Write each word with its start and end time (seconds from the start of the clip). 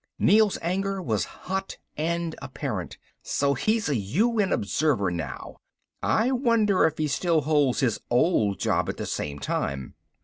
Neel's 0.17 0.57
anger 0.63 0.99
was 0.99 1.25
hot 1.45 1.77
and 1.95 2.35
apparent. 2.41 2.97
"So 3.21 3.53
he's 3.53 3.87
a 3.87 3.95
UN 3.95 4.51
observer 4.51 5.11
now. 5.11 5.57
I 6.01 6.31
wonder 6.31 6.85
if 6.87 6.97
he 6.97 7.07
still 7.07 7.41
holds 7.41 7.81
his 7.81 7.99
old 8.09 8.59
job 8.59 8.89
at 8.89 8.97
the 8.97 9.05
same 9.05 9.37
time. 9.37 9.93